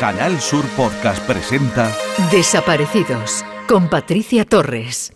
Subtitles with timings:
[0.00, 1.94] Canal Sur Podcast presenta
[2.32, 5.12] Desaparecidos con Patricia Torres.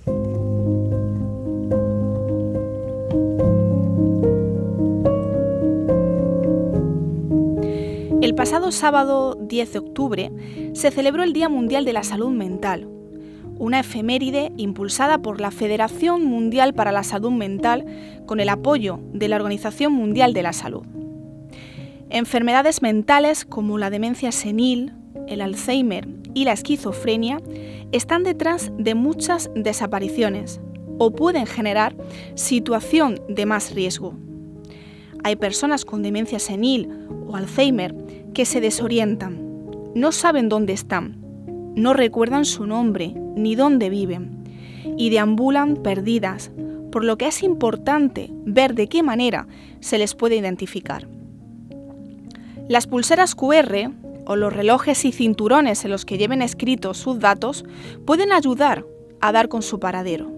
[8.20, 10.30] El pasado sábado 10 de octubre
[10.74, 12.86] se celebró el Día Mundial de la Salud Mental,
[13.56, 17.86] una efeméride impulsada por la Federación Mundial para la Salud Mental
[18.26, 20.84] con el apoyo de la Organización Mundial de la Salud.
[22.14, 24.92] Enfermedades mentales como la demencia senil,
[25.26, 27.42] el Alzheimer y la esquizofrenia
[27.90, 30.60] están detrás de muchas desapariciones
[30.98, 31.96] o pueden generar
[32.36, 34.14] situación de más riesgo.
[35.24, 36.88] Hay personas con demencia senil
[37.26, 37.96] o Alzheimer
[38.32, 39.42] que se desorientan,
[39.96, 41.16] no saben dónde están,
[41.74, 44.44] no recuerdan su nombre ni dónde viven
[44.96, 46.52] y deambulan perdidas,
[46.92, 49.48] por lo que es importante ver de qué manera
[49.80, 51.08] se les puede identificar.
[52.68, 53.90] Las pulseras QR
[54.26, 57.64] o los relojes y cinturones en los que lleven escritos sus datos
[58.06, 58.86] pueden ayudar
[59.20, 60.30] a dar con su paradero.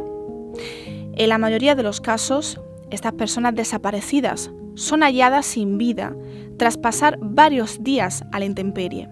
[1.15, 2.61] En la mayoría de los casos,
[2.91, 6.15] estas personas desaparecidas son halladas sin vida
[6.59, 9.09] tras pasar varios días a la intemperie.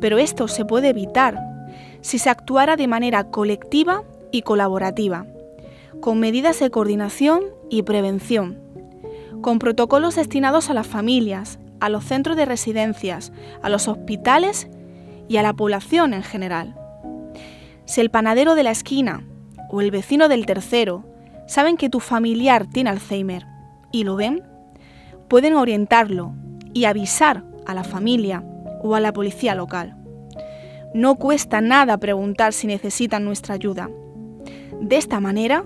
[0.00, 1.38] Pero esto se puede evitar
[2.00, 4.02] si se actuara de manera colectiva
[4.32, 5.26] y colaborativa,
[6.00, 8.58] con medidas de coordinación y prevención,
[9.40, 14.68] con protocolos destinados a las familias, a los centros de residencias, a los hospitales
[15.28, 16.76] y a la población en general.
[17.84, 19.24] Si el panadero de la esquina
[19.70, 21.04] o el vecino del tercero
[21.46, 23.46] saben que tu familiar tiene Alzheimer
[23.92, 24.42] y lo ven,
[25.28, 26.34] pueden orientarlo
[26.74, 28.44] y avisar a la familia
[28.82, 29.96] o a la policía local.
[30.94, 33.90] No cuesta nada preguntar si necesitan nuestra ayuda.
[34.80, 35.64] De esta manera,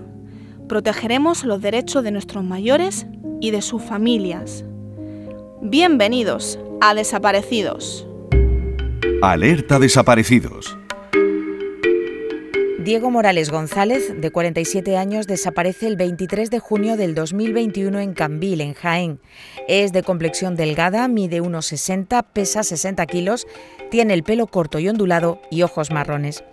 [0.67, 3.07] protegeremos los derechos de nuestros mayores
[3.39, 4.65] y de sus familias.
[5.65, 8.05] Bienvenidos a Desaparecidos.
[9.21, 10.77] Alerta Desaparecidos.
[12.79, 18.59] Diego Morales González, de 47 años, desaparece el 23 de junio del 2021 en Cambil,
[18.59, 19.21] en Jaén.
[19.69, 23.47] Es de complexión delgada, mide 1,60, pesa 60 kilos,
[23.89, 26.43] tiene el pelo corto y ondulado y ojos marrones.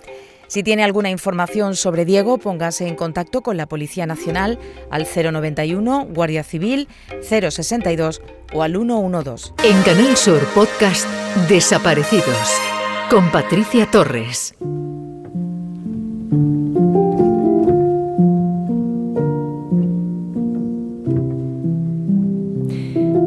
[0.51, 4.59] Si tiene alguna información sobre Diego, póngase en contacto con la Policía Nacional
[4.91, 6.89] al 091, Guardia Civil
[7.23, 8.21] 062
[8.53, 9.53] o al 112.
[9.63, 11.07] En Canal Sur Podcast
[11.49, 12.35] Desaparecidos
[13.09, 14.57] con Patricia Torres.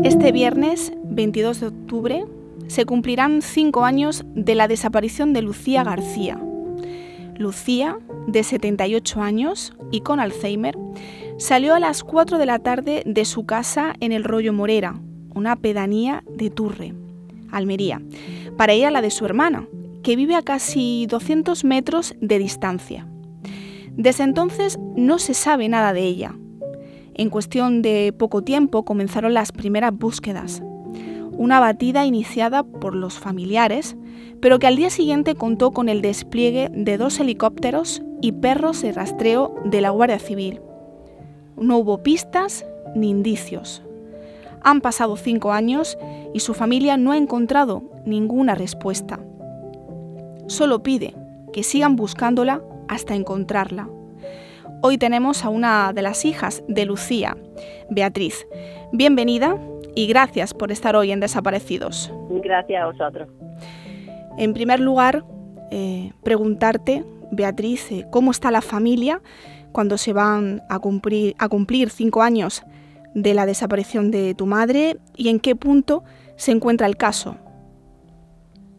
[0.03, 2.25] Este viernes 22 de octubre
[2.67, 6.37] se cumplirán cinco años de la desaparición de Lucía García.
[7.37, 10.77] Lucía, de 78 años y con Alzheimer,
[11.37, 14.99] salió a las 4 de la tarde de su casa en el Rollo Morera,
[15.33, 16.93] una pedanía de Turre,
[17.51, 18.01] Almería,
[18.57, 19.67] para ir a la de su hermana,
[20.03, 23.07] que vive a casi 200 metros de distancia.
[23.91, 26.35] Desde entonces no se sabe nada de ella.
[27.15, 30.63] En cuestión de poco tiempo comenzaron las primeras búsquedas.
[31.37, 33.95] Una batida iniciada por los familiares,
[34.39, 38.91] pero que al día siguiente contó con el despliegue de dos helicópteros y perros de
[38.91, 40.61] rastreo de la Guardia Civil.
[41.57, 43.83] No hubo pistas ni indicios.
[44.61, 45.97] Han pasado cinco años
[46.33, 49.19] y su familia no ha encontrado ninguna respuesta
[50.47, 51.15] solo pide
[51.51, 53.89] que sigan buscándola hasta encontrarla.
[54.81, 57.37] Hoy tenemos a una de las hijas de Lucía,
[57.89, 58.45] Beatriz.
[58.91, 59.57] Bienvenida
[59.95, 62.11] y gracias por estar hoy en Desaparecidos.
[62.43, 63.29] Gracias a vosotros.
[64.37, 65.23] En primer lugar,
[65.71, 69.21] eh, preguntarte, Beatriz, eh, ¿cómo está la familia
[69.71, 72.63] cuando se van a cumplir, a cumplir cinco años
[73.13, 76.03] de la desaparición de tu madre y en qué punto
[76.35, 77.37] se encuentra el caso?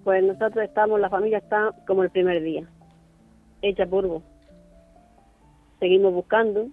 [0.03, 2.69] Pues nosotros estamos, la familia está como el primer día,
[3.63, 4.23] hecha polvo.
[5.81, 6.69] Seguimos buscando,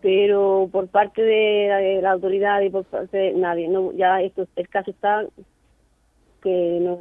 [0.00, 4.68] pero por parte de la autoridad y por parte de nadie, no, ya esto, el
[4.68, 5.24] caso está
[6.42, 7.00] que no,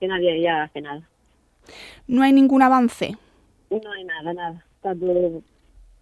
[0.00, 1.02] que nadie ya hace nada.
[2.06, 3.16] ¿No hay ningún avance?
[3.70, 4.64] No hay nada, nada.
[4.82, 5.42] Todo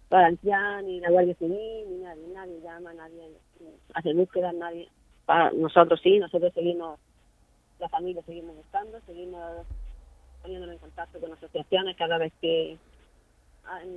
[0.09, 3.29] para ya, ni la Guardia Civil, ni nadie, nadie llama, nadie
[3.93, 4.89] hace búsqueda, nadie.
[5.25, 6.99] Para nosotros sí, nosotros seguimos
[7.81, 9.65] la familia seguimos buscando, seguimos
[10.41, 12.77] poniéndonos en contacto con asociaciones cada vez que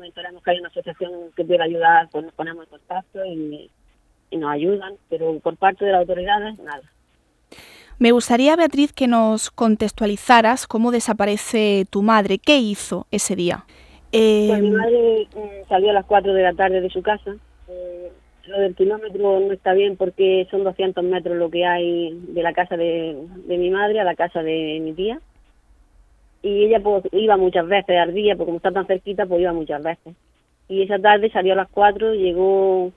[0.03, 3.71] enteramos que hay una asociación que pueda ayudar, pues nos ponemos en contacto y,
[4.33, 6.83] nos ayudan, pero por parte de las autoridades, nada.
[8.01, 12.39] Me gustaría, Beatriz, que nos contextualizaras cómo desaparece tu madre.
[12.39, 13.65] ¿Qué hizo ese día?
[14.11, 17.37] Pues mi em, madre mm, salió a las 4 de la tarde de su casa.
[17.69, 18.11] Eh,
[18.47, 22.53] Lo del kilómetro no está bien porque son 200 metros lo que hay de la
[22.53, 23.17] casa de,
[23.47, 25.21] de mi madre a la casa de mi tía.
[26.45, 29.53] Y ella pues iba muchas veces al día, porque como está tan cerquita, pues iba
[29.55, 30.15] muchas veces.
[30.69, 32.93] Y esa tarde salió a las 4, llegó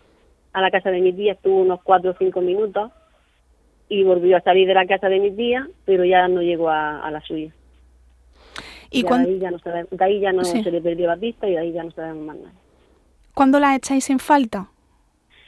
[0.52, 2.92] a la casa de mi tía, estuvo unos 4 o 5 minutos
[3.88, 7.00] y volvió a salir de la casa de mi tía, pero ya no llegó a,
[7.06, 7.54] a la suya.
[8.92, 10.62] ¿Y de ahí ya no, sabemos- de ahí ya no Sí.
[10.64, 12.52] se le perdió la pista y de ahí ya no sabemos más nada.
[13.34, 14.68] cuándo la echáis en falta,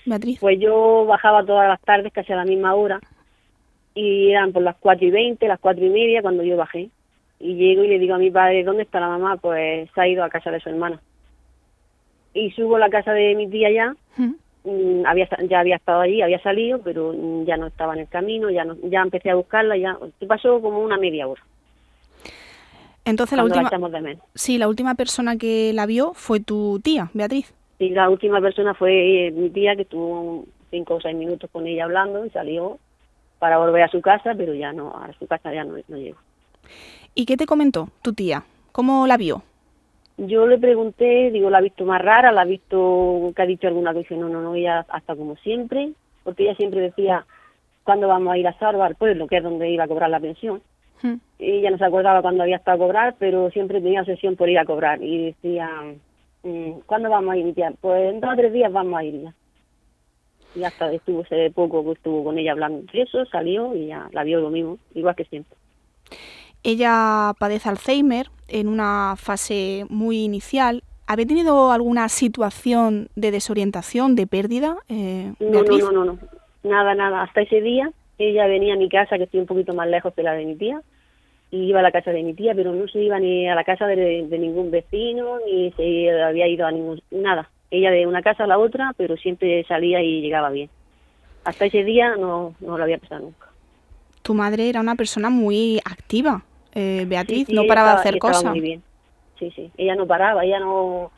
[0.05, 0.39] Beatriz?
[0.39, 2.99] Pues yo bajaba todas las tardes casi a la misma hora
[3.95, 6.89] y eran por las cuatro y veinte, las cuatro y media cuando yo bajé.
[7.39, 9.37] Y llego y le digo a mi padre, ¿dónde está la mamá?
[9.37, 10.99] Pues se ha ido a casa de su hermana.
[12.33, 15.05] Y subo a la casa de mi tía ya, ¿Mm?
[15.05, 18.49] había, ya había estado allí, había salido, pero mm, ya no estaba en el camino,
[18.49, 19.97] ya no, ya empecé a buscarla, ya
[20.27, 21.41] pasó como una media hora.
[23.05, 24.23] Entonces la última, echamos de menos.
[24.35, 27.53] sí, la última persona que la vio fue tu tía, Beatriz.
[27.79, 31.65] Y la última persona fue eh, mi tía que estuvo cinco o seis minutos con
[31.65, 32.77] ella hablando y salió
[33.39, 36.19] para volver a su casa, pero ya no, a su casa ya no, no llegó.
[37.15, 38.43] ¿Y qué te comentó tu tía?
[38.71, 39.43] ¿Cómo la vio?
[40.17, 42.31] Yo le pregunté, digo, ¿la ha visto más rara?
[42.31, 44.15] ¿La ha visto que ha dicho alguna cosa?
[44.15, 47.25] No, no, no, ella hasta como siempre, porque ella siempre decía,
[47.83, 50.19] ¿cuándo vamos a ir a Salva, al pueblo, que es donde iba a cobrar la
[50.19, 50.61] pensión?
[51.01, 51.15] ¿Mm?
[51.39, 54.59] Ella no se acordaba cuándo había estado a cobrar, pero siempre tenía obsesión por ir
[54.59, 55.01] a cobrar.
[55.01, 55.69] Y decía,
[56.43, 57.55] mm, ¿cuándo vamos a ir?
[57.55, 57.71] tía?
[57.79, 59.33] Pues en dos o tres días vamos a ir ya.
[60.53, 64.09] Y hasta estuvo hace poco que estuvo con ella hablando de eso, salió y ya
[64.11, 65.58] la vio lo mismo, igual que siempre.
[66.63, 70.83] Ella padece Alzheimer en una fase muy inicial.
[71.07, 76.19] ¿Había tenido alguna situación de desorientación, de pérdida, eh, No, no, no, no, no,
[76.63, 77.23] nada, nada.
[77.23, 80.23] Hasta ese día ella venía a mi casa, que estoy un poquito más lejos que
[80.23, 80.81] la de mi tía,
[81.51, 83.63] y iba a la casa de mi tía, pero no se iba ni a la
[83.63, 87.49] casa de, de ningún vecino, ni se había ido a ningún, nada.
[87.71, 90.69] Ella de una casa a la otra, pero siempre salía y llegaba bien.
[91.43, 93.47] Hasta ese día no, no lo había pasado nunca.
[94.21, 96.43] Tu madre era una persona muy activa,
[96.79, 98.45] eh, Beatriz, Sí, sí, no paraba de hacer cosas.
[98.51, 98.83] muy bien.
[99.37, 99.71] Sí, sí.
[99.77, 101.11] Ella no paraba, ella no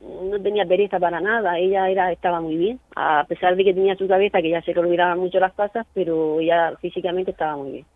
[0.00, 3.96] no tenía pereza para nada, ella era estaba muy bien, a pesar de que tenía
[3.96, 7.72] su cabeza que ya se le olvidaban mucho las cosas, pero ella físicamente estaba muy
[7.72, 7.86] bien.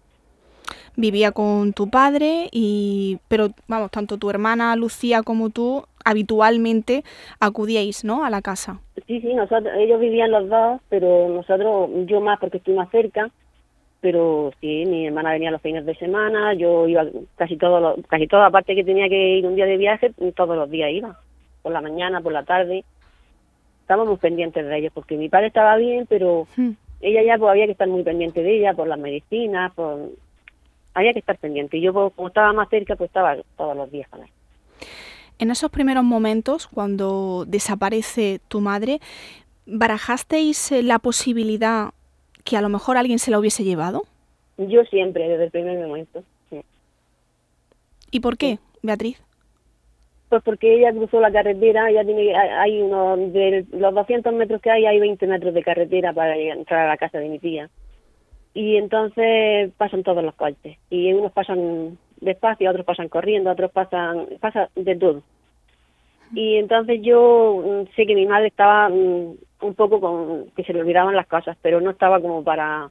[0.97, 7.05] Vivía con tu padre y, pero vamos, tanto tu hermana Lucía como tú habitualmente
[7.41, 8.25] acudíais, ¿no?
[8.25, 8.81] A la casa.
[9.07, 13.31] Sí, sí, nosotros, ellos vivían los dos, pero nosotros, yo más porque estoy más cerca,
[14.01, 17.05] pero sí, mi hermana venía los fines de semana, yo iba
[17.37, 20.57] casi todos los, casi toda aparte que tenía que ir un día de viaje, todos
[20.57, 21.19] los días iba,
[21.63, 22.85] por la mañana, por la tarde,
[23.81, 26.47] estábamos pendientes de ellos, porque mi padre estaba bien, pero
[27.01, 30.11] ella ya pues había que estar muy pendiente de ella, por las medicinas, por
[30.95, 33.91] había que estar pendiente, y yo pues, como estaba más cerca, pues estaba todos los
[33.91, 34.29] días con él.
[35.39, 39.01] En esos primeros momentos, cuando desaparece tu madre,
[39.67, 41.91] ¿barajasteis eh, la posibilidad
[42.49, 44.05] que a lo mejor alguien se la hubiese llevado?
[44.57, 46.23] Yo siempre, desde el primer momento.
[46.49, 46.63] sí.
[48.11, 49.23] ¿Y por qué, Beatriz?
[50.31, 54.71] Pues porque ella cruzó la carretera, ella tiene, hay unos, de los 200 metros que
[54.71, 57.69] hay, hay 20 metros de carretera para entrar a la casa de mi tía.
[58.55, 60.79] Y entonces pasan todos los coches.
[60.89, 65.23] Y unos pasan despacio, otros pasan corriendo, otros pasan, pasa de todo.
[66.35, 70.73] Y entonces yo mm, sé que mi madre estaba mm, un poco con, que se
[70.73, 72.91] le olvidaban las cosas, pero no estaba como para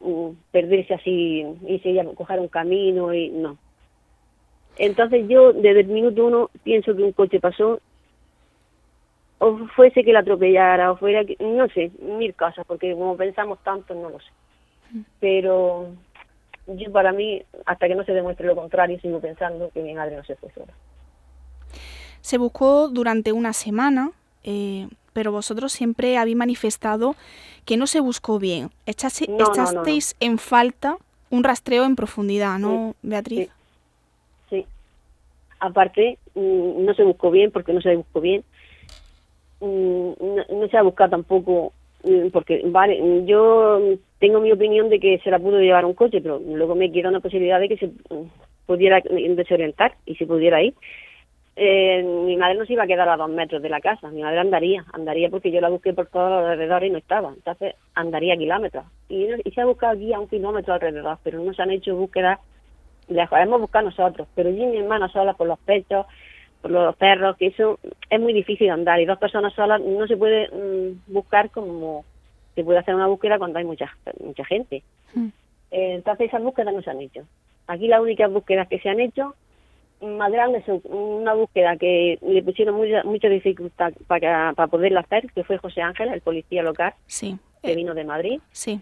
[0.00, 3.56] mm, perderse así y si ella coger un camino y no.
[4.78, 7.80] Entonces yo desde el minuto uno pienso que un coche pasó
[9.38, 13.58] o fuese que la atropellara o fuera que no sé mil cosas porque como pensamos
[13.64, 14.30] tanto no lo sé
[15.18, 15.88] pero
[16.68, 20.16] yo para mí hasta que no se demuestre lo contrario sigo pensando que mi madre
[20.16, 20.72] no se fue sola
[22.22, 24.10] Se buscó durante una semana,
[24.44, 27.14] eh, pero vosotros siempre habéis manifestado
[27.66, 28.70] que no se buscó bien.
[28.86, 29.52] Echase- No, no, no, no.
[29.52, 30.96] echasteis en falta
[31.30, 33.50] un rastreo en profundidad, ¿no, Beatriz?
[34.50, 34.66] sí
[35.60, 38.42] aparte mm, no se buscó bien porque no se buscó bien
[39.60, 40.12] Mm,
[40.58, 43.80] no, se ha buscado tampoco mm, porque vale yo
[44.18, 47.08] tengo mi opinión de que se la pudo llevar un coche pero luego me queda
[47.10, 47.90] una posibilidad de que se
[48.66, 50.74] pudiera desorientar y se pudiera ir
[51.54, 54.22] eh, mi madre no se iba a quedar a dos metros de la casa, mi
[54.22, 57.74] madre andaría, andaría porque yo la busqué por todos los alrededores y no estaba, entonces
[57.94, 58.84] andaría kilómetros.
[59.08, 61.94] Y, y se ha buscado aquí a un kilómetro alrededor, pero no se han hecho
[61.94, 62.38] búsquedas
[63.08, 66.06] lejos, hemos buscado nosotros, pero yo y mi hermana sola por los pechos,
[66.62, 67.78] por los perros, que eso
[68.08, 72.04] es muy difícil andar y dos personas solas no se puede mm, buscar como
[72.54, 74.82] se puede hacer una búsqueda cuando hay mucha, mucha gente.
[75.14, 75.28] Mm.
[75.70, 77.22] Eh, entonces esas búsquedas no se han hecho.
[77.66, 79.34] Aquí las únicas búsquedas que se han hecho
[80.02, 85.44] más grande, una búsqueda que le pusieron mucha, mucha dificultad para, para poderla hacer, que
[85.44, 87.38] fue José Ángel, el policía local, sí.
[87.62, 88.40] que vino de Madrid.
[88.50, 88.80] Sí.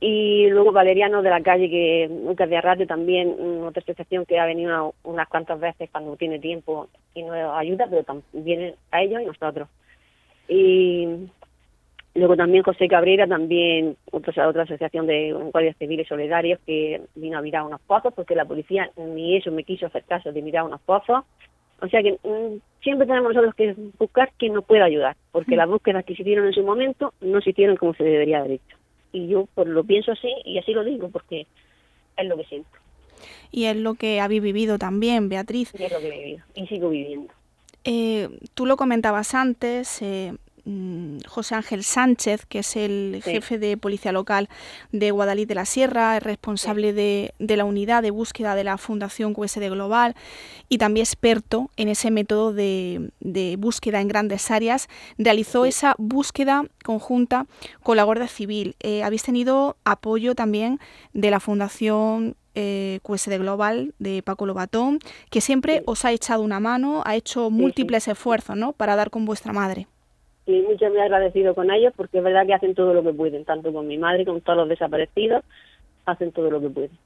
[0.00, 4.46] Y luego Valeriano de la calle, que nunca de radio también, otra asociación que ha
[4.46, 9.26] venido unas cuantas veces cuando tiene tiempo y nos ayuda, pero también a ellos y
[9.26, 9.68] nosotros.
[10.48, 11.06] Y
[12.14, 17.42] Luego también José Cabrera, también otra, otra asociación de guardias civiles solidarios que vino a
[17.42, 20.80] mirar unos pozos porque la policía ni eso me quiso hacer caso de mirar unos
[20.82, 21.24] pozos.
[21.80, 25.68] O sea que mm, siempre tenemos nosotros que buscar quien nos pueda ayudar, porque las
[25.68, 28.76] búsquedas que se hicieron en su momento no se hicieron como se debería haber hecho.
[29.12, 31.46] Y yo pues, lo pienso así y así lo digo porque
[32.18, 32.68] es lo que siento.
[33.50, 35.72] Y es lo que habéis vivido también, Beatriz.
[35.78, 37.32] Y es lo que he vivido y sigo viviendo.
[37.84, 43.76] Eh, tú lo comentabas antes, eh, Mm, José Ángel Sánchez, que es el jefe de
[43.76, 44.48] policía local
[44.92, 49.34] de Guadalí de la Sierra, es responsable de, la unidad de búsqueda de la Fundación
[49.34, 50.14] QSD Global
[50.68, 53.10] y también experto en ese método de,
[53.58, 54.88] búsqueda en grandes áreas,
[55.18, 57.46] realizó esa búsqueda conjunta
[57.82, 58.76] con la Guardia Civil.
[58.80, 60.78] Eh, habéis tenido apoyo también
[61.12, 65.00] de la Fundación eh, QSD Global de Paco Lobatón,
[65.30, 68.72] que siempre os ha echado una mano, ha hecho múltiples esfuerzos ¿no?
[68.72, 69.88] para dar con vuestra madre
[70.46, 73.12] y mucho me he agradecido con ellos porque es verdad que hacen todo lo que
[73.12, 75.44] pueden, tanto con mi madre como con todos los desaparecidos,
[76.04, 76.98] hacen todo lo que pueden.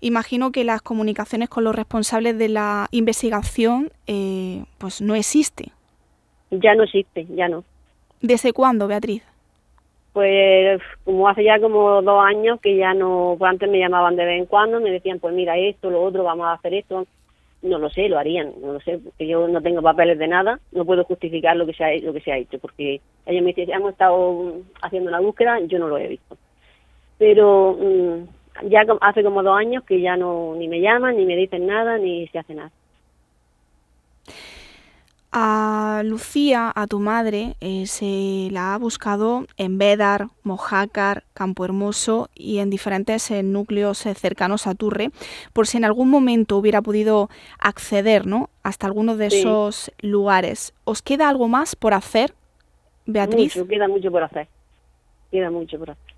[0.00, 5.72] Imagino que las comunicaciones con los responsables de la investigación eh, pues no existe.
[6.50, 7.64] Ya no existe, ya no.
[8.22, 9.22] ¿Desde cuándo, Beatriz?
[10.12, 14.24] Pues como hace ya como dos años que ya no, pues antes me llamaban de
[14.24, 17.06] vez en cuando, me decían pues mira esto, lo otro, vamos a hacer esto,
[17.62, 20.60] no lo sé, lo harían, no lo sé, porque yo no tengo papeles de nada,
[20.72, 23.52] no puedo justificar lo que se ha, lo que se ha hecho, porque ellos me
[23.52, 26.36] dicen, hemos estado haciendo una búsqueda, yo no lo he visto.
[27.18, 31.36] Pero mm, ya hace como dos años que ya no ni me llaman, ni me
[31.36, 32.70] dicen nada, ni se hace nada.
[35.32, 42.28] A Lucía, a tu madre, eh, se la ha buscado en Bédar, Mojácar, Campo Hermoso
[42.34, 45.10] y en diferentes eh, núcleos eh, cercanos a Turre,
[45.52, 47.28] por si en algún momento hubiera podido
[47.60, 48.50] acceder ¿no?
[48.64, 50.74] hasta alguno de esos lugares.
[50.82, 52.34] ¿Os queda algo más por hacer,
[53.06, 53.56] Beatriz?
[53.56, 54.48] Mucho, queda mucho por hacer.
[55.30, 56.14] Queda mucho por hacer.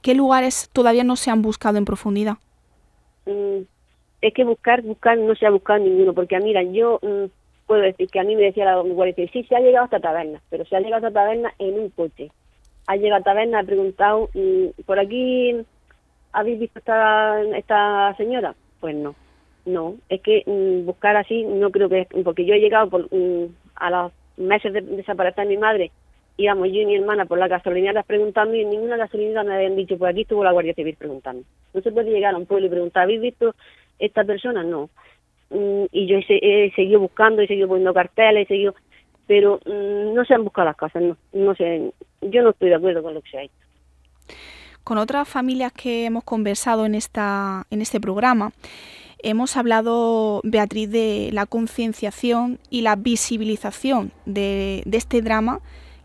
[0.00, 2.34] ¿Qué lugares todavía no se han buscado en profundidad?
[3.26, 3.62] Mm,
[4.20, 7.00] es que buscar, buscar, no se ha buscado ninguno, porque mira, yo...
[7.02, 7.39] Mm,
[7.70, 10.40] puedo decir que a mí me decía la guardia sí, se ha llegado hasta taberna,
[10.50, 12.32] pero se ha llegado hasta taberna en un coche.
[12.88, 15.54] Ha llegado a taberna, ha preguntado, mm, ¿por aquí
[16.32, 18.56] habéis visto esta, esta señora?
[18.80, 19.14] Pues no,
[19.66, 23.54] no, es que mm, buscar así no creo que, porque yo he llegado por, mm,
[23.76, 25.92] a los meses de desaparecer mi madre,
[26.38, 29.76] íbamos yo y mi hermana por la gasolinera preguntando y en ninguna gasolinera me habían
[29.76, 31.44] dicho, pues aquí estuvo la Guardia Civil preguntando.
[31.72, 33.54] No se puede llegar a un pueblo y preguntar, ¿habéis visto
[34.00, 34.64] esta persona?
[34.64, 34.90] No.
[35.50, 38.74] Mm, y yo he, seguido buscando, he seguido poniendo carteles, he seguido,
[39.26, 41.92] pero mm, no se han buscado las cosas, no, no sé,
[42.22, 43.54] yo no estoy de acuerdo con lo que se ha hecho.
[44.84, 48.52] Con otras familias que hemos conversado en, esta, en este programa,
[49.22, 55.60] hemos hablado, Beatriz, de la concienciación y la visibilización de, de este drama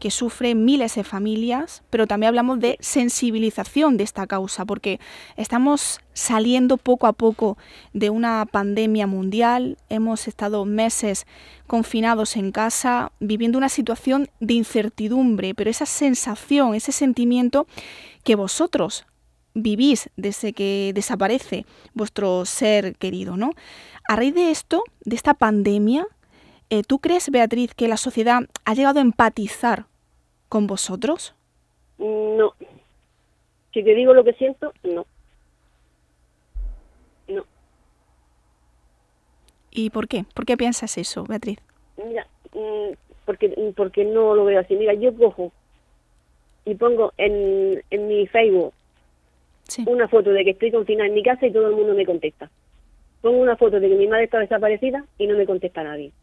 [0.06, 5.00] que sufren miles de familias, pero también hablamos de sensibilización de esta causa, porque
[5.36, 7.58] estamos saliendo poco a poco
[7.92, 11.26] de una pandemia mundial, hemos estado meses
[11.66, 17.66] confinados en casa, viviendo una situación de incertidumbre, pero esa sensación, ese sentimiento
[18.24, 19.08] que vosotros
[19.56, 23.54] vivís desde que desaparece vuestro ser querido, ¿no?
[24.08, 26.06] A raíz de esto, de esta pandemia,
[26.72, 29.86] eh, ¿Tú crees, Beatriz, que la sociedad ha llegado a empatizar
[30.56, 31.36] con vosotros?
[31.98, 32.54] No.
[33.74, 35.06] Si te digo lo que siento, no.
[37.28, 37.44] No.
[39.70, 40.24] ¿Y por qué?
[40.34, 41.60] ¿Por qué piensas eso, Beatriz?
[41.98, 42.94] Mira, mm,
[43.26, 44.78] porque, porque no lo veo así.
[44.78, 45.52] Mira, yo cojo
[46.64, 48.74] y pongo en, en mi Facebook
[49.86, 52.50] una foto de que estoy confinada en mi casa y todo el mundo me contesta.
[53.22, 56.14] Pongo una foto de que mi madre está desaparecida y no me contesta nadie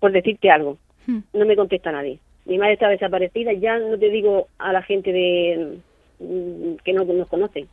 [0.00, 0.78] por decirte algo.
[1.10, 1.22] Hmm.
[1.32, 2.20] No me contesta nadie.
[2.44, 5.78] Mi madre está desaparecida, ya no te digo a la gente de
[6.20, 7.68] mm, que no nos conocen,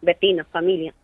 [0.00, 0.94] vecinos, familia.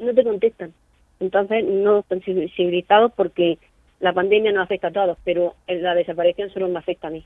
[0.00, 0.72] No te contestan.
[1.20, 3.58] Entonces no están sensibilizados porque
[4.00, 7.24] la pandemia nos afecta a todos, pero la desaparición solo me afecta a mí,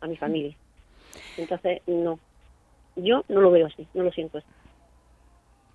[0.00, 0.54] a mi familia.
[1.38, 2.18] Entonces, no.
[2.96, 4.48] Yo no lo veo así, no lo siento así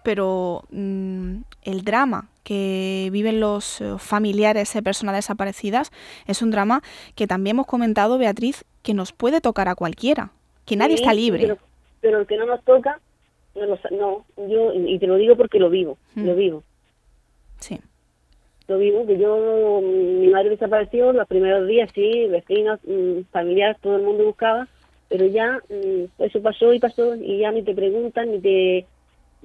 [0.04, 5.92] pero mm, el drama que viven los eh, familiares de personas desaparecidas
[6.28, 6.82] es un drama
[7.16, 10.32] que también hemos comentado, Beatriz, que nos puede tocar a cualquiera,
[10.66, 11.56] que nadie está libre.
[12.02, 13.00] Pero, el que no nos toca
[13.54, 16.26] No, lo, no, yo, y te lo digo porque lo vivo, Mm.
[16.26, 16.64] lo vivo.
[17.60, 17.80] Sí.
[18.68, 23.98] Lo vivo, que yo, mi madre desapareció los primeros días, sí, vecinos, mm, familiares, todo
[23.98, 24.68] el mundo buscaba,
[25.10, 28.86] pero ya mm, eso pasó y pasó y ya ni te preguntan, ni te...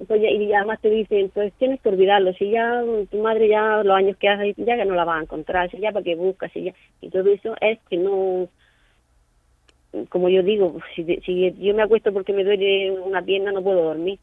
[0.05, 3.81] pues ya- y además te dicen, pues tienes que olvidarlo, si ya tu madre ya
[3.83, 6.15] los años que hace, ya que no la vas a encontrar, si ya para qué
[6.15, 6.73] buscas, si ya...
[7.01, 8.47] Y todo eso es que no...
[10.09, 13.81] Como yo digo, si, si yo me acuesto porque me duele una pierna, no puedo
[13.83, 14.19] dormir.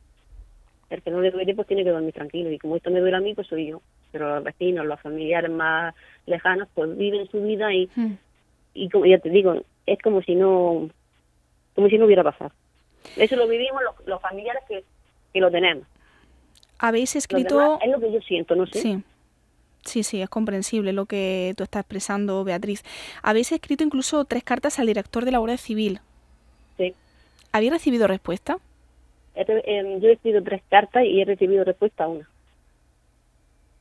[0.90, 2.50] El que no le duele, pues tiene que dormir tranquilo.
[2.52, 3.80] Y como esto me duele a mí, pues soy yo.
[4.12, 5.94] Pero los vecinos, los familiares más
[6.26, 8.12] lejanos, pues viven su vida y, Mm.
[8.74, 9.54] y como ya te digo,
[9.86, 10.88] es como si no
[11.74, 12.52] como si no hubiera pasado.
[13.16, 14.84] Eso lo vivimos los, los familiares que,
[15.34, 15.84] que lo tenemos.
[16.78, 17.58] Habéis escrito...
[17.58, 18.80] demás es lo que yo siento, no sé.
[18.80, 19.02] Sí.
[19.82, 22.82] Sí, sí, es comprensible lo que tú estás expresando, Beatriz.
[23.22, 26.00] Habéis escrito incluso tres cartas al director de la Guardia Civil.
[26.78, 26.94] Sí.
[27.52, 28.58] ¿Habéis recibido respuesta?
[29.34, 32.26] Em, yo he escrito tres cartas y he recibido respuesta a una.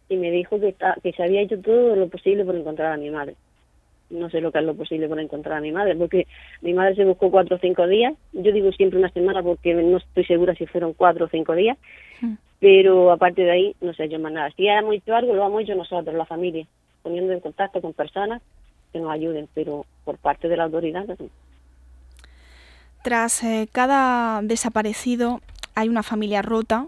[0.09, 2.97] Y me dijo que, está- que se había hecho todo lo posible por encontrar a
[2.97, 3.35] mi madre.
[4.13, 6.27] No sé lo que es lo posible por encontrar a mi madre, porque
[6.61, 8.13] mi madre se buscó cuatro o cinco días.
[8.31, 11.77] Yo digo siempre una semana porque no estoy segura si fueron cuatro o cinco días.
[12.21, 12.35] Mm.
[12.59, 14.51] Pero aparte de ahí, no sé yo más nada.
[14.55, 16.65] Si hemos hecho algo, lo hemos hecho nosotros, la familia,
[17.01, 18.41] poniendo en contacto con personas
[18.91, 21.15] que nos ayuden, pero por parte de la autoridad, no.
[23.03, 25.41] Tras eh, cada desaparecido
[25.75, 26.87] hay una familia rota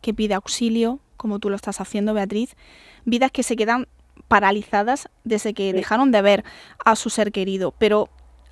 [0.00, 2.54] que pide auxilio, como tú lo estás haciendo, Beatriz.
[3.04, 3.88] Vidas que se quedan
[4.28, 5.76] paralizadas desde que Sí.
[5.76, 6.44] dejaron de ver
[6.84, 8.08] a su ser querido, pero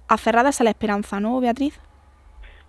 [0.09, 1.79] aferradas a la esperanza, ¿no, Beatriz?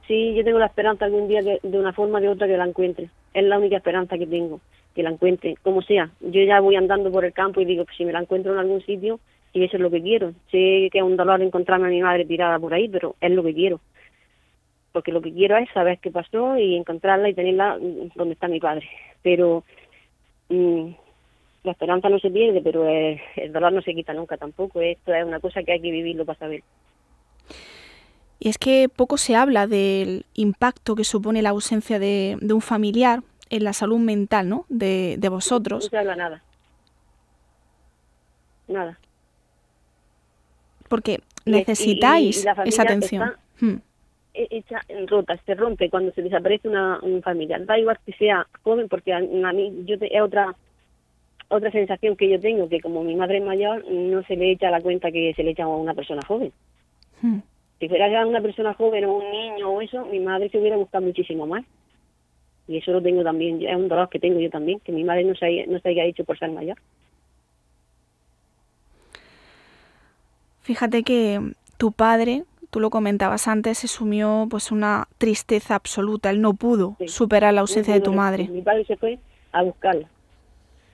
[0.07, 2.57] Sí, yo tengo la esperanza algún día que de una forma o de otra que
[2.57, 3.09] la encuentre.
[3.33, 4.59] Es la única esperanza que tengo,
[4.93, 6.12] que la encuentre, como sea.
[6.21, 8.59] Yo ya voy andando por el campo y digo, pues si me la encuentro en
[8.59, 9.19] algún sitio,
[9.51, 10.31] y eso es lo que quiero.
[10.51, 13.41] Sé que es un dolor encontrarme a mi madre tirada por ahí, pero es lo
[13.43, 13.79] que quiero.
[14.91, 17.77] Porque lo que quiero es saber qué pasó y encontrarla y tenerla
[18.15, 18.88] donde está mi padre.
[19.24, 19.63] Pero
[20.50, 20.89] mm,
[21.65, 24.79] la esperanza no se pierde, pero eh, el dolor no se quita nunca tampoco.
[24.81, 26.63] Esto es una cosa que hay que vivirlo para saber.
[28.39, 32.62] Y es que poco se habla del impacto que supone la ausencia de, de un
[32.62, 34.65] familiar en la salud mental, ¿no?
[34.69, 35.85] De, de No vosotros.
[35.85, 36.42] se habla nada.
[38.68, 39.00] Nada.
[40.90, 43.24] Porque necesitáis y- y esa atención.
[43.24, 43.77] está- Hmm.
[44.33, 47.66] he- hecha en rota, se rompe cuando se desaparece una, un familiar.
[47.66, 50.53] Da igual que sea joven, porque a, a mí yo te- es otra
[51.50, 54.70] otra sensación que yo tengo, que como mi madre es mayor, no se le echa
[54.72, 56.51] la cuenta que se le echa a una persona joven.
[57.22, 57.40] Hmm.
[57.79, 61.05] Si fuera una persona joven o un niño o eso, mi madre se hubiera buscado
[61.05, 61.64] muchísimo más.
[62.68, 65.24] Y eso lo tengo también, es un dolor que tengo yo también, que mi madre
[65.24, 66.77] no se, haya- no se haya hecho por ser mayor.
[70.62, 71.40] Fíjate que
[71.77, 76.31] tu padre, tú lo comentabas antes, se sumió pues una tristeza absoluta.
[76.31, 77.08] Él no pudo Sí.
[77.08, 78.48] superar la ausencia de tu madre.
[78.48, 79.20] Mi padre se fue
[79.51, 80.10] a buscarla.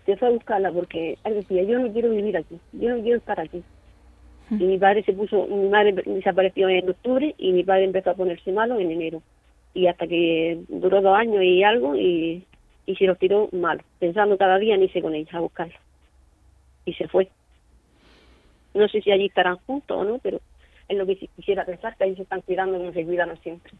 [0.05, 3.17] Se fue a buscarla porque él decía, yo no quiero vivir aquí, yo no quiero
[3.17, 3.63] estar aquí.
[4.49, 8.15] Y mi padre se puso, mi madre desapareció en octubre y mi padre empezó a
[8.15, 9.21] ponerse malo en enero.
[9.73, 12.45] Y hasta que duró dos años y algo y,
[12.85, 15.79] y se los tiró malo, pensando cada día en irse con ella a buscarla.
[16.83, 17.29] Y se fue.
[18.73, 20.41] No sé si allí estarán juntos o no, pero
[20.89, 23.71] es lo que quisiera pensar, que ahí se están cuidando como se cuidaron siempre.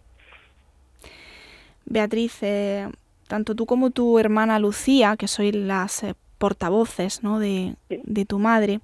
[1.85, 2.87] Beatriz, eh,
[3.31, 7.39] tanto tú como tu hermana Lucía, que sois las eh, portavoces ¿no?
[7.39, 8.01] de, Sí.
[8.03, 8.81] de tu madre,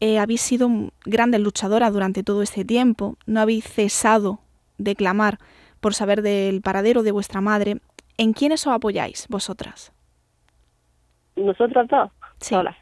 [0.00, 0.68] eh, habéis sido
[1.06, 4.40] grandes luchadoras durante todo este tiempo, no habéis cesado
[4.76, 5.38] de clamar
[5.80, 7.78] por saber del paradero de vuestra madre.
[8.18, 9.92] ¿En quiénes os apoyáis vosotras?
[11.36, 12.54] Nosotras dos, Sí.
[12.54, 12.76] solas.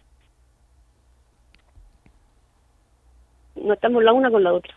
[3.54, 4.74] No estamos la una con la otra.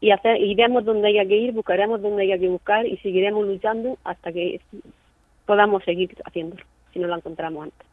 [0.00, 3.96] Y hacer, iremos donde haya que ir, buscaremos donde haya que buscar y seguiremos luchando
[4.04, 4.60] hasta que
[5.46, 7.86] podamos seguir haciéndolo, si no la encontramos antes.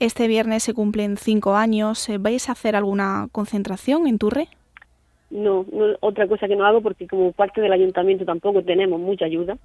[0.00, 2.08] Este viernes se cumplen cinco años.
[2.08, 4.48] eh, ¿Vais a hacer alguna concentración en Turre?
[5.30, 9.26] No, no, otra cosa que no hago porque como parte del ayuntamiento tampoco tenemos mucha
[9.26, 9.56] ayuda.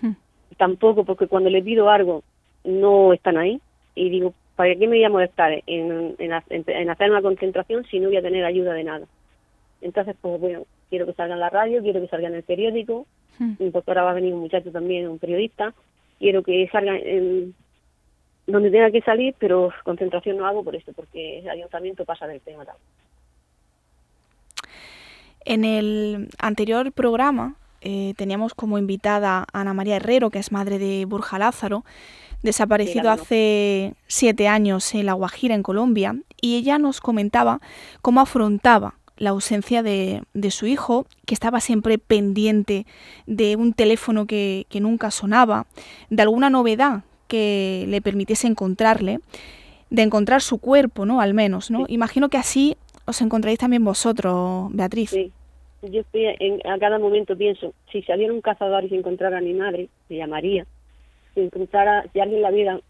[0.00, 0.12] Hmm.
[0.56, 2.22] Tampoco porque cuando le pido algo
[2.64, 3.60] no están ahí
[3.96, 7.22] y digo, ¿para qué me voy a molestar en, en, ha- en- en hacer una
[7.22, 9.06] concentración si no voy a tener ayuda de nada?
[9.80, 13.06] Entonces, pues bueno, quiero que salga en la radio, quiero que salga en el periódico,
[13.38, 13.54] Hmm.
[13.58, 15.74] y pues ahora va a venir un muchacho también, un periodista,
[16.18, 17.54] quiero que salga en
[18.46, 22.40] donde tenga que salir, pero concentración no hago por esto, porque el ayuntamiento pasa del
[22.40, 22.86] tema también.
[25.44, 30.78] En el anterior programa eh, teníamos como invitada a Ana María Herrero, que es madre
[30.78, 31.84] de Burja Lázaro,
[32.42, 37.60] desaparecido hace siete años en La Guajira, en Colombia, y ella nos comentaba
[38.00, 42.86] cómo afrontaba la ausencia de, su hijo, que estaba siempre pendiente
[43.26, 45.66] de un teléfono que, nunca sonaba,
[46.10, 49.20] de alguna novedad que le permitiese encontrarle,
[49.90, 51.20] de encontrar su cuerpo, ¿no?
[51.20, 51.86] Al menos, ¿no?
[51.88, 55.10] Imagino que así os encontráis también vosotros, Beatriz.
[55.10, 55.32] Sí,
[55.82, 59.54] yo estoy a cada momento pienso, si saliera un cazador y se encontrara a mi
[59.54, 60.66] madre, me llamaría.
[61.34, 62.80] Si encontrara, si alguien la viera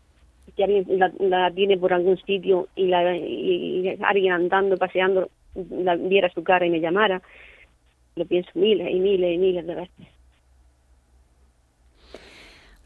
[0.55, 0.87] que alguien
[1.19, 3.01] la, tiene por algún sitio y, la,
[4.09, 5.29] alguien andando, paseando,
[5.71, 7.23] la, viera su cara y me llamara,
[8.15, 10.07] lo pienso miles y miles y miles de veces.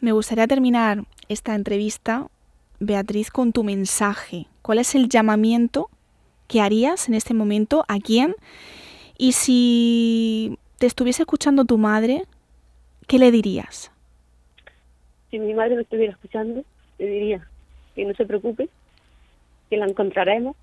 [0.00, 2.28] Me gustaría terminar esta entrevista,
[2.78, 4.46] Beatriz, con tu mensaje.
[4.62, 5.90] ¿Cuál es el llamamiento
[6.48, 7.84] que harías en este momento?
[7.86, 8.34] ¿A quién?
[9.18, 12.22] Y si te estuviese escuchando tu madre,
[13.06, 13.92] ¿qué le dirías?
[15.30, 16.64] Si mi madre me estuviera escuchando,
[16.98, 17.46] le diría,
[17.94, 18.70] que no se preocupe,
[19.68, 20.56] que la encontraremos,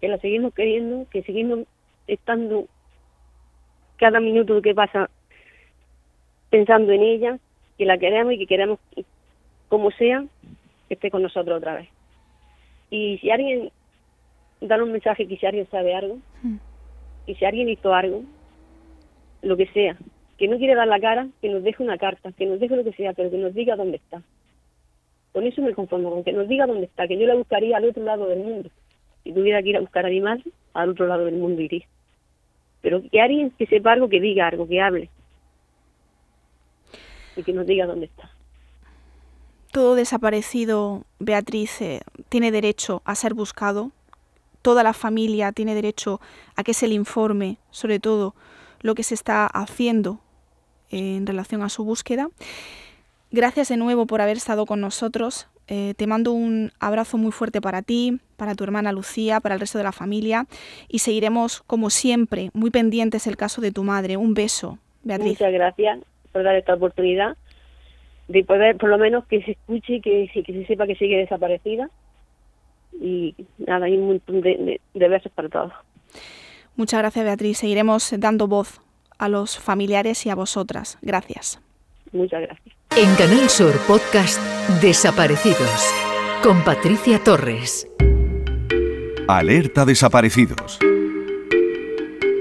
[0.00, 1.60] que la seguimos queriendo, que seguimos
[2.06, 2.66] estando
[3.96, 5.10] cada minuto que pasa
[6.48, 7.38] pensando en ella,
[7.78, 8.78] que la queremos y que queremos,
[9.68, 10.24] como sea,
[10.88, 11.88] que esté con nosotros otra vez.
[12.90, 13.70] Y si alguien
[14.60, 16.56] da un mensaje que si alguien sabe algo, mm.
[17.26, 18.22] y si alguien hizo algo,
[19.42, 19.96] lo que sea,
[20.36, 22.84] que no quiere dar la cara, que nos deje una carta, que nos deje lo
[22.84, 24.22] que sea, pero que nos diga dónde está.
[25.32, 27.84] Con eso me conformo, con que nos diga dónde está, que yo la buscaría al
[27.84, 28.70] otro lado del mundo.
[29.24, 31.86] Si tuviera que ir a buscar a mi madre, al otro lado del mundo iría.
[32.82, 35.10] Pero que alguien que sepa algo, que diga algo, que hable.
[37.36, 38.30] Y que nos diga dónde está.
[39.72, 43.92] Todo desaparecido, Beatriz, eh, tiene derecho a ser buscado.
[44.62, 46.20] Toda la familia tiene derecho
[46.56, 48.34] a que se le informe, sobre todo,
[48.80, 50.20] lo que se está haciendo
[50.90, 52.30] en relación a su búsqueda.
[53.30, 55.46] Gracias de nuevo por haber estado con nosotros.
[55.72, 59.60] Eh, te mando un abrazo muy fuerte para ti, para tu hermana Lucía, para el
[59.60, 60.46] resto de la familia
[60.88, 64.16] y seguiremos, como siempre, muy pendientes el caso de tu madre.
[64.16, 65.38] Un beso, Beatriz.
[65.38, 66.00] Muchas gracias
[66.32, 67.36] por dar esta oportunidad
[68.26, 71.18] de poder, por lo menos, que se escuche y que, que se sepa que sigue
[71.18, 71.88] desaparecida.
[73.00, 75.72] Y nada, hay un montón de besos para todos.
[76.74, 77.58] Muchas gracias, Beatriz.
[77.58, 78.80] Seguiremos dando voz
[79.18, 80.98] a los familiares y a vosotras.
[81.00, 81.60] Gracias.
[82.12, 82.79] Muchas gracias.
[82.96, 84.40] En Canal Sur Podcast
[84.82, 85.94] Desaparecidos
[86.42, 87.86] con Patricia Torres.
[89.28, 90.80] Alerta Desaparecidos.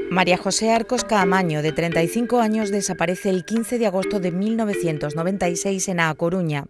[0.09, 5.99] María José Arcos Caamaño, de 35 años, desaparece el 15 de agosto de 1996 en
[5.99, 6.65] A Coruña.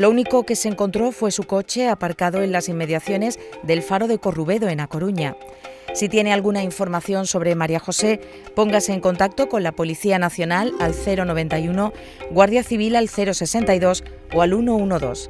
[0.00, 4.18] Lo único que se encontró fue su coche aparcado en las inmediaciones del faro de
[4.18, 5.36] Corrubedo en A Coruña.
[5.92, 8.18] Si tiene alguna información sobre María José,
[8.56, 11.92] póngase en contacto con la Policía Nacional al 091,
[12.30, 15.28] Guardia Civil al 062 o al 112.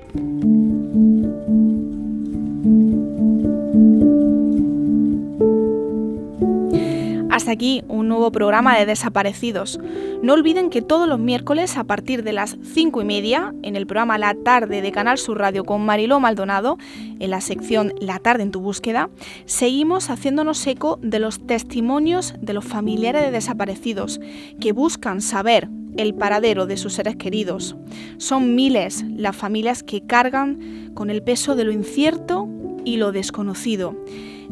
[7.41, 9.81] Hasta aquí un nuevo programa de Desaparecidos.
[10.23, 13.87] No olviden que todos los miércoles a partir de las 5 y media, en el
[13.87, 16.77] programa La Tarde de Canal Sur Radio con Mariló Maldonado,
[17.19, 19.09] en la sección La Tarde en tu búsqueda,
[19.47, 24.21] seguimos haciéndonos eco de los testimonios de los familiares de desaparecidos
[24.61, 27.75] que buscan saber el paradero de sus seres queridos.
[28.19, 32.51] Son miles las familias que cargan con el peso de lo incierto
[32.85, 33.97] y lo desconocido.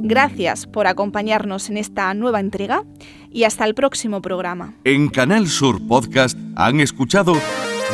[0.01, 2.85] Gracias por acompañarnos en esta nueva entrega
[3.31, 4.75] y hasta el próximo programa.
[4.85, 7.35] En Canal Sur Podcast han escuchado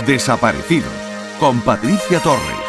[0.07, 0.93] Desaparecidos
[1.40, 2.63] con Patricia Torres.